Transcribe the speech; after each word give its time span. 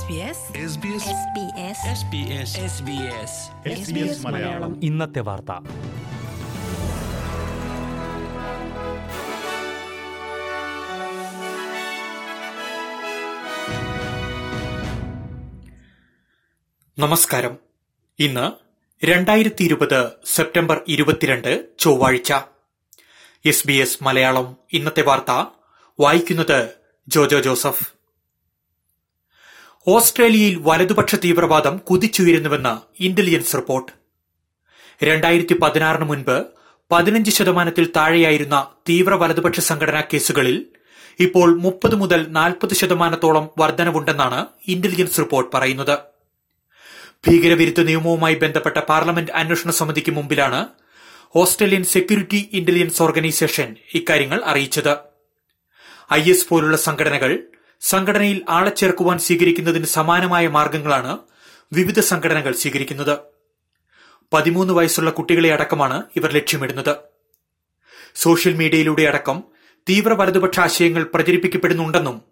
SBS 0.00 0.08
SBS 0.08 0.20
Malayalam. 4.20 4.84
ഇന്നത്തെ 4.84 5.20
വാർത്ത. 5.20 5.64
നമസ്കാരം. 16.98 17.56
ഇന്ന് 18.18 18.52
രണ്ടായിരത്തി 19.06 19.64
ഇരുപത് 19.64 20.10
സെപ്റ്റംബർ 20.24 20.80
ഇരുപത്തിരണ്ട് 20.88 21.64
ചൊവ്വാഴ്ച. 21.78 22.32
S 23.46 23.66
B 23.66 23.72
S 23.72 24.04
Malayalam. 24.04 24.56
ഇന്നത്തെ 24.72 25.02
വാർത്ത 25.02 25.44
വായിക്കുന്നത് 26.00 26.68
ജോജോ 27.08 27.40
ജോസഫ്. 27.40 27.99
ഓസ്ട്രേലിയയിൽ 29.86 30.56
വലതുപക്ഷ 30.62 31.14
തീവ്രവാദം 31.14 31.76
കുതിച്ചുയരുന്നുവെന്ന് 31.76 32.72
ഇന്റലിജൻസ് 33.02 33.56
റിപ്പോർട്ട്. 33.56 33.92
രണ്ടായിരത്തി 35.04 35.54
പതിനാറിന് 35.62 36.04
മുൻപ് 36.04 36.44
പതിനഞ്ച് 36.90 37.30
ശതമാനത്തിൽ 37.30 37.92
താഴെയായിരുന്ന 37.96 38.56
തീവ്ര 38.88 39.14
വലതുപക്ഷ 39.14 39.60
സംഘടനാ 39.60 40.02
കേസുകളിൽ 40.12 40.66
ഇപ്പോൾ 41.20 41.58
മുപ്പത് 41.58 41.94
മുതൽ 41.94 42.26
നാൽപ്പത് 42.28 42.74
ശതമാനത്തോളം 42.74 43.50
വർധനവുണ്ടെന്നാണ് 43.58 44.46
ഇന്റലിജൻസ് 44.68 45.18
റിപ്പോർട്ട് 45.18 45.56
പറയുന്നത്. 45.56 45.98
ഭീകരവിരുദ്ധ 47.26 47.80
നിയമവുമായി 47.80 48.34
ബന്ധപ്പെട്ട 48.34 48.78
പാർലമെന്റ് 48.78 49.32
അന്വേഷണ 49.32 49.70
സമിതിക്ക് 49.70 50.10
മുമ്പിലാണ് 50.10 50.60
ഓസ്ട്രേലിയൻ 51.36 51.84
സെക്യൂരിറ്റി 51.84 52.50
ഇന്റലിജൻസ് 52.52 53.02
ഓർഗനൈസേഷൻ 53.02 53.76
ഇക്കാര്യങ്ങൾ 53.94 54.42
അറിയിച്ചത്. 54.44 54.94
ഐ 56.12 56.30
എസ് 56.30 56.48
പോലുള്ള 56.48 56.76
സംഘടനകൾ 56.76 57.32
സംഘടനയിൽ 57.80 58.44
ആളെ 58.48 58.70
ചേർക്കുവാൻ 58.70 59.18
സ്വീകരിക്കുന്നതിന് 59.18 59.84
സമാനമായ 59.84 60.48
മാർഗങ്ങളാണ് 60.48 61.18
വിവിധ 61.72 62.00
സംഘടനകൾ 62.00 62.52
സ്വീകരിക്കുന്നത്. 62.52 63.18
പതിമൂന്ന് 64.32 64.74
വയസ്സുള്ള 64.74 65.10
കുട്ടികളെ 65.10 65.52
അടക്കമാണ് 65.52 66.02
ഇവർ 66.16 66.32
ലക്ഷ്യമിടുന്നത്. 66.32 66.96
സോഷ്യൽ 68.14 68.54
മീഡിയയിലൂടെ 68.54 69.02
അടക്കം 69.02 69.44
തീവ്ര 69.88 70.12
വലതുപക്ഷ 70.12 70.60
ആശയങ്ങൾ 70.60 71.02
പ്രചരിപ്പിക്കപ്പെടുന്നുണ്ടെന്നും 71.14 72.22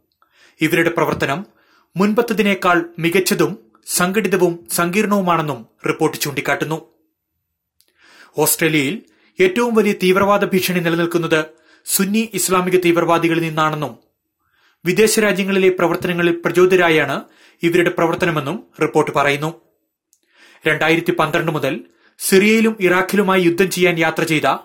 ഇവരുടെ 0.60 0.90
പ്രവർത്തനം 0.90 1.46
മുൻപത്തതിനേക്കാൾ 1.96 2.84
മികച്ചതും 2.98 3.58
സംഘടിതവും 3.86 4.66
സങ്കീർണവുമാണെന്നും 4.72 5.66
റിപ്പോർട്ട് 5.86 6.18
ചൂണ്ടിക്കാട്ടുന്നു. 6.18 6.78
ഓസ്ട്രേലിയയിൽ 8.38 9.02
ഏറ്റവും 9.40 9.74
വലിയ 9.74 9.92
തീവ്രവാദ 9.92 10.44
ഭീഷണി 10.44 10.80
നിലനിൽക്കുന്നത് 10.80 11.44
സുന്നി 11.86 12.30
ഇസ്ലാമിക 12.34 12.76
തീവ്രവാദികളിൽ 12.84 13.42
നിന്നാണെന്നും 13.42 14.07
വിദേശ 14.84 15.20
രാജ്യങ്ങളിലെ 15.20 15.68
പ്രവർത്തനങ്ങളിൽ 15.68 16.42
പ്രചോദിതരായാണ് 16.44 17.24
ഇവരുടെ 17.62 17.90
പ്രവർത്തനമെന്നും 17.90 18.66
റിപ്പോർട്ട് 18.82 19.10
പറയുന്നു. 19.10 19.60
രണ്ടായിരത്തി 20.66 21.10
പന്ത്രണ്ട് 21.10 21.52
മുതൽ 21.52 21.84
സിറിയയിലും 22.18 22.76
ഇറാഖിലുമായി 22.80 23.42
യുദ്ധം 23.42 23.70
ചെയ്യാൻ 23.70 23.98
യാത്ര 23.98 24.24
ചെയ്ത 24.24 24.56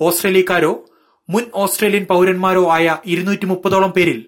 ഓസ്ട്രേലിയക്കാരോ 0.00 0.84
മുൻ 1.28 1.44
ഓസ്ട്രേലിയൻ 1.54 2.04
പൌരന്മാരോ 2.04 2.70
ആയ 2.70 2.96
ഇരുന്നൂറ്റി 3.06 3.46
മുപ്പതോളം 3.46 3.90
പേരിൽ 3.90 4.26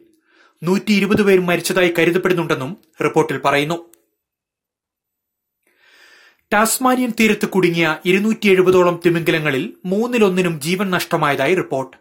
നൂറ്റി 0.63 0.93
ഇരുപത് 0.93 1.23
പേരും 1.23 1.47
മരിച്ചതായി 1.47 1.95
കരുതപ്പെടുന്നുണ്ടെന്നും 1.99 2.77
റിപ്പോർട്ടിൽ 3.05 3.39
പറയുന്നു. 3.39 3.91
ടാസ്മാനിയൻ 6.53 7.13
തീരത്ത് 7.21 7.49
കുടുങ്ങിയ 7.49 7.99
ഇരുന്നൂറ്റി 8.05 8.49
എഴുപതോളം 8.49 9.01
തിമിംഗലങ്ങളിൽ 9.07 9.75
മൂന്നിലൊന്നിനും 9.85 10.61
ജീവൻ 10.61 10.91
നഷ്ടമായതായി 10.91 11.55
റിപ്പോർട്ട്. 11.55 11.97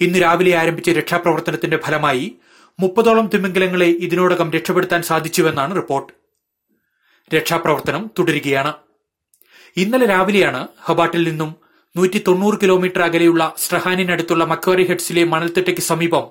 ഇന്ന് 0.00 0.22
രാവിലെ 0.22 0.56
ആരംഭിച്ച 0.56 0.90
രക്ഷാപ്രവർത്തനത്തിന്റെ 0.90 1.76
ഫലമായി 1.76 2.36
മുപ്പതോളം 2.80 3.26
തിമിംഗലങ്ങളെ 3.28 3.86
ഇതിനോടകം 3.86 4.52
രക്ഷപ്പെടുത്താൻ 4.52 5.02
സാധിച്ചുവെന്നാണ് 5.02 5.74
റിപ്പോർട്ട്. 5.74 6.12
രക്ഷാപ്രവർത്തനം 7.34 8.10
തുടരുകയാണ്. 8.18 8.74
ഇന്നലെ 9.76 10.06
രാവിലെയാണ് 10.06 10.68
ഹബാട്ടിൽ 10.80 11.28
നിന്നും 11.28 11.56
നൂറ്റി 11.96 12.24
തൊണ്ണൂറ് 12.28 12.58
കിലോമീറ്റർ 12.62 13.02
അകലെയുള്ള 13.02 13.54
സ്ട്രഹാനിനടുത്തുള്ള 13.58 14.44
മക്വാരി 14.44 14.82
ഹെഡ്സിലെ 14.82 15.24
മണൽത്തിട്ടയ്ക്ക് 15.24 15.82
സമീപം 15.82 16.30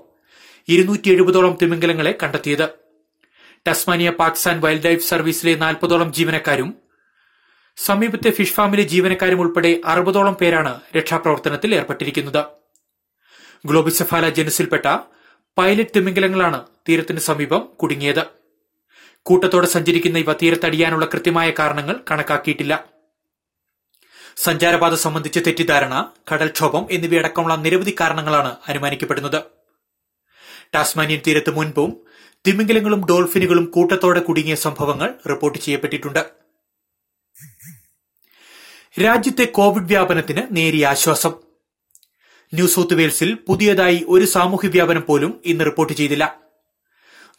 ഇരുന്നൂറ്റി 0.68 1.10
എഴുപതോളം 1.10 1.58
തിമിംഗലങ്ങളെ 1.62 2.18
കണ്ടെത്തിയത്. 2.24 2.70
ടസ്മാനിയ 3.68 4.10
പാകിസ്ഥാൻ 4.10 4.62
വൈൽഡ് 4.62 4.86
ലൈഫ് 4.86 5.08
സർവീസിലെ 5.08 5.56
നാൽപ്പതോളം 5.56 6.14
ജീവനക്കാരും 6.14 6.76
സമീപത്തെ 7.78 8.30
ഫിഷ് 8.30 8.54
ഫാമിലെ 8.54 8.84
ജീവനക്കാരും 8.84 9.42
ഉൾപ്പെടെ 9.42 9.82
അറുപതോളം 9.86 10.34
പേരാണ് 10.34 10.82
രക്ഷാപ്രവർത്തനത്തിൽ 10.98 11.76
ഏർപ്പെട്ടിരിക്കുന്നത്. 11.76 12.46
ഗ്ലോബിസെഫാല 13.66 14.30
ജനുസിൽപ്പെട്ട 14.30 14.88
പൈലറ്റ് 15.58 15.90
തിമിംഗലങ്ങളാണ് 15.96 16.66
തീരത്തിന് 16.90 17.20
സമീപം 17.20 17.60
കുടുങ്ങിയത്. 17.60 18.28
കൂട്ടത്തോടെ 19.22 19.68
സഞ്ചരിക്കുന്ന 19.68 20.20
ഇവ 20.20 20.34
തീരത്തടിയാനുള്ള 20.34 21.06
കൃത്യമായ 21.06 21.52
കാരണങ്ങൾ 21.60 22.00
കണക്കാക്കിയിട്ടില്ല. 22.12 22.84
സഞ്ചാരപാത 24.38 24.94
സംബന്ധിച്ച 24.94 25.40
തെറ്റിദ്ധാരണ 25.40 26.12
കടൽക്ഷോഭം 26.34 26.88
എന്നിവയടക്കമുള്ള 26.92 27.56
നിരവധി 27.56 27.96
കാരണങ്ങളാണ് 28.00 28.58
അനുമാനിക്കപ്പെടുന്നത്. 28.68 29.44
ടാസ്മാനിയൻ 30.76 31.22
തീരത്ത് 31.28 31.50
മുൻപും 31.50 31.98
തിമിംഗലങ്ങളും 32.48 33.08
ഡോൾഫിനുകളും 33.10 33.66
കൂട്ടത്തോടെ 33.66 34.20
കുടുങ്ങിയ 34.20 34.56
സംഭവങ്ങൾ 34.56 35.14
റിപ്പോർട്ട് 35.30 35.60
ചെയ്യപ്പെട്ടിട്ടുണ്ട്. 35.60 36.32
രാജ്യത്തെ 39.02 39.44
കോവിഡ് 39.44 39.88
വ്യാപനത്തിന് 39.88 40.42
നേരിയ 40.52 40.88
ആശ്വാസം. 40.88 41.51
ന്യൂ 42.54 42.68
സൌത്ത് 42.68 42.94
വെയിൽസിൽ 42.94 43.38
പുതിയതായി 43.48 44.06
ഒരു 44.08 44.26
സാമൂഹ്യ 44.26 44.70
വ്യാപനം 44.70 45.02
പോലും 45.02 45.42
ഇന്ന് 45.46 45.66
റിപ്പോർട്ട് 45.66 45.94
ചെയ്തില്ല. 45.94 46.40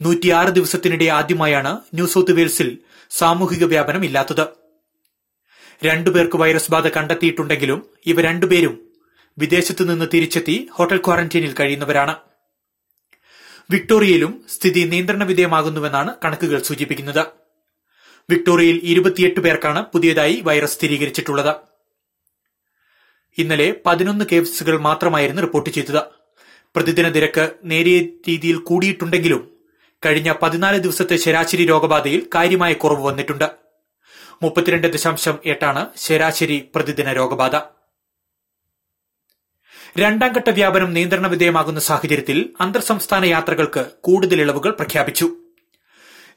നൂറ്റിയാറ് 0.02 0.48
ദിവസത്തിനിടെ 0.48 1.04
ആദ്യമായാണ് 1.04 1.78
ന്യൂ 1.94 2.06
സൌത്ത് 2.06 2.32
വെയിൽസിൽ 2.32 2.78
സാമൂഹിക 3.10 3.64
വ്യാപനം 3.64 4.04
ഇല്ലാത്തത്. 4.04 4.46
രണ്ടുപേർക്ക് 5.84 6.36
വൈറസ് 6.36 6.70
ബാധ 6.70 6.88
കണ്ടെത്തിയിട്ടുണ്ടെങ്കിലും 6.88 7.86
ഇവ 8.06 8.20
രണ്ടുപേരും 8.20 8.88
വിദേശത്തു 9.38 9.84
നിന്ന് 9.84 10.06
തിരിച്ചെത്തി 10.14 10.68
ഹോട്ടൽ 10.72 10.96
ക്വാറന്റീനിൽ 10.96 11.54
കഴിയുന്നവരാണ്. 11.60 12.16
വിക്ടോറിയയിലും 13.70 14.44
സ്ഥിതി 14.48 14.80
നിയന്ത്രണ 14.80 15.24
വിധേയമാകുന്നുവെന്നാണ് 15.24 16.14
കണക്കുകൾ 16.24 16.62
സൂചിപ്പിക്കുന്നത്. 16.62 17.26
വിക്ടോറിയയിൽ 18.30 18.80
ഇരുപത്തിയെട്ട് 18.82 19.40
പേർക്കാണ് 19.40 19.84
പുതിയതായി 19.92 20.40
വൈറസ് 20.40 20.76
സ്ഥിരീകരിച്ചിട്ടുള്ളത്. 20.76 21.71
ഇന്നലെ 23.38 23.74
പതിനൊന്ന് 23.86 24.24
കേസുകൾ 24.32 24.80
മാത്രമായിരുന്നു 24.80 25.42
റിപ്പോർട്ട് 25.42 25.70
ചെയ്തത്. 25.70 26.02
പ്രതിദിന 26.76 27.08
നിരക്ക് 27.08 27.52
നേരിയ 27.64 27.98
രീതിയിൽ 28.02 28.56
കൂടിയിട്ടുണ്ടെങ്കിലും 28.56 29.56
കഴിഞ്ഞ 30.06 30.34
പതിനാല് 30.42 30.78
ദിവസത്തെ 30.78 31.16
ശരാശരി 31.16 31.64
രോഗബാധയിൽ 31.64 32.26
കാര്യമായ 32.34 32.72
കുറവ് 32.72 33.02
വന്നിട്ടുണ്ട്. 33.02 33.50
മുപ്പത്തിരണ്ട് 34.42 34.92
ദശാംശം 34.92 35.38
എട്ടാണ് 35.46 35.86
ശരാശരി 35.96 36.68
പ്രതിദിന 36.74 37.12
രോഗബാധ. 37.12 37.56
രണ്ടാം 39.98 40.32
ഘട്ട 40.32 40.50
വ്യാപനം 40.50 40.92
നിയന്ത്രണ 40.92 41.26
വിധേയമാകുന്ന 41.26 41.80
സാഹചര്യത്തിൽ 41.80 42.50
അന്തർ 42.60 42.80
സംസ്ഥാന 42.80 43.24
യാത്രകൾക്ക് 43.24 43.86
കൂടുതൽ 44.00 44.40
ഇളവുകൾ 44.40 44.70
പ്രഖ്യാപിച്ചു. 44.70 45.24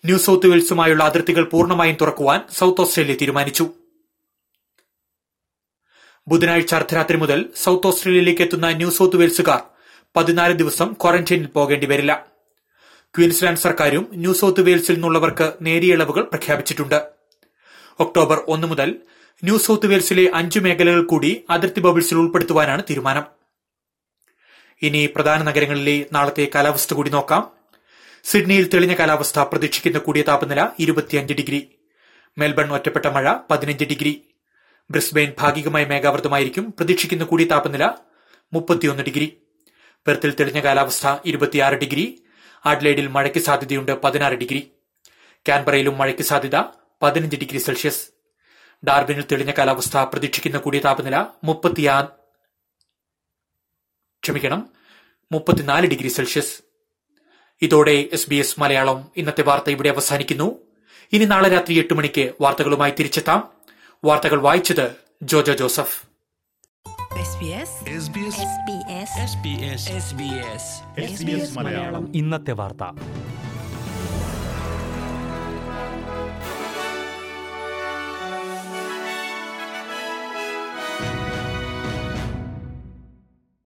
ന്യൂ 0.06 0.18
സൌത്ത് 0.18 0.48
വെയിൽസുമായുള്ള 0.48 1.04
അതിർത്തികൾ 1.04 1.44
പൂർണമായും 1.44 1.98
തുറക്കുവാൻ 2.02 2.42
സൌത്ത് 2.52 2.82
ഓസ്ട്രേലിയ 2.82 3.16
തീരുമാനിച്ചു. 3.16 3.70
ബുധനാഴ്ച 6.28 6.76
അർദ്ധരാത്രി 6.76 7.18
മുതൽ 7.18 7.50
സൌത്ത് 7.56 7.88
ഓസ്ട്രേലിയയിലേക്ക് 7.88 8.42
എത്തുന്ന 8.42 8.72
ന്യൂ 8.72 8.90
സൌത്ത് 8.90 9.18
വെയിൽസുകാർ 9.18 9.62
പതിനാല് 10.16 10.54
ദിവസം 10.54 10.94
ക്വാറന്റൈനിൽ 10.94 11.46
പോകേണ്ടി 11.46 11.88
വരില്ല. 11.88 12.26
ക്വീൻസ്ലാൻഡ് 13.18 13.60
സർക്കാരും 13.60 14.12
ന്യൂ 14.14 14.34
സൌത്ത് 14.34 14.62
വെയിൽസിൽ 14.62 14.94
നിന്നുള്ളവർക്ക് 14.94 15.54
നേരിയ 15.62 15.94
ഇളവുകൾ 15.94 16.24
പ്രഖ്യാപിച്ചിട്ടുണ്ട്. 16.24 17.08
ഒക്ടോബർ 18.00 18.44
ഒന്ന് 18.48 18.68
മുതൽ 18.68 18.96
ന്യൂ 19.44 19.58
സൌത്ത് 19.58 19.88
വെയിൽസിലെ 19.88 20.32
അഞ്ച് 20.34 20.60
മേഖലകൾ 20.60 21.04
കൂടി 21.04 21.44
അതിർത്തി 21.50 21.80
ബബിൾസിൽ 21.80 22.16
ഉൾപ്പെടുത്തുവാനാണ് 22.18 22.84
തീരുമാനം. 22.90 23.24
ഇനി 24.82 25.10
പ്രധാന 25.16 25.44
നഗരങ്ങളിലെ 25.44 26.06
നാളത്തെ 26.14 26.52
കാലാവസ്ഥ 26.56 26.94
കൂടി 26.94 27.10
നോക്കാം. 27.10 27.52
സിഡ്നിയിൽ 28.24 28.70
തെളിഞ്ഞ 28.70 28.94
കാലാവസ്ഥ 28.94 29.40
പ്രതീക്ഷിക്കുന്ന 29.40 29.98
കൂടിയ 29.98 30.22
താപനില 30.22 30.70
ഇരുപത്തിയഞ്ച് 30.80 31.34
ഡിഗ്രി. 31.34 31.68
മെൽബൺ 32.38 32.74
ഒറ്റപ്പെട്ട 32.74 33.06
മഴ 33.06 33.34
പതിനഞ്ച് 33.52 33.86
ഡിഗ്രി. 33.86 34.22
ബ്രിസ്ബെയിൻ 34.92 35.34
ഭാഗികമായി 35.40 35.86
മേഘാവൃതമായിരിക്കും. 35.86 36.72
പ്രതീക്ഷിക്കുന്ന 36.72 37.24
കൂടിയ 37.24 37.46
താപനില 37.46 37.92
മുപ്പത്തിയൊന്ന് 38.54 39.04
ഡിഗ്രി. 39.04 39.42
പെർത്തിൽ 40.08 40.36
തെളിഞ്ഞ 40.36 40.60
കാലാവസ്ഥ 40.60 41.08
ഇരുപത്തിയാറ് 41.26 41.74
ഡിഗ്രി. 41.74 42.24
ആഡ്ലൈഡിൽ 42.66 43.08
മഴയ്ക്ക് 43.08 43.40
സാധ്യതയുണ്ട് 43.40 43.92
പതിനാറ് 43.92 44.34
ഡിഗ്രി. 44.34 44.72
കാൻബറയിലും 45.48 45.98
മഴയ്ക്ക് 45.98 46.22
സാധ്യത 46.22 46.56
പതിനഞ്ച് 47.02 47.38
ഡിഗ്രി 47.38 47.58
സെൽഷ്യസ്. 47.58 48.10
ഡാർബിനിൽ 48.88 49.26
തെളിഞ്ഞ 49.32 49.52
കാലാവസ്ഥ 49.52 49.98
പ്രതീക്ഷിക്കുന്ന 49.98 50.58
കൂടിയ 50.58 50.80
താപനില 50.80 51.26
ക്ഷമിക്കണം 54.24 54.70
മുപ്പത്തിനാല് 55.32 55.88
ഡിഗ്രി 55.88 56.08
സെൽഷ്യസ്. 56.08 56.62
ഇതോടെ 57.62 58.10
എസ് 58.12 58.30
ബി 58.30 58.36
എസ് 58.36 58.60
മലയാളം 58.60 59.12
ഇന്നത്തെ 59.18 59.42
വാർത്ത 59.42 59.70
ഇവിടെ 59.70 59.90
അവസാനിക്കുന്നു. 59.90 60.60
ഇനി 61.14 61.26
നാളെ 61.26 61.50
രാത്രി 61.50 61.80
എട്ട് 61.80 61.94
മണിക്ക് 61.94 62.34
വാർത്തകളുമായി 62.42 62.92
തിരിച്ചെത്താം. 62.92 63.55
വാർത്തകൾ 64.06 64.42
വായിച്ചത് 64.42 64.96
ജോജോ 65.24 65.54
ജോസഫ്. 65.54 66.06
ഇന്നത്തെ 72.16 72.52
വാർത്ത. 72.52 73.00